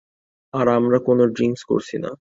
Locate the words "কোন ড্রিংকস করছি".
0.99-1.95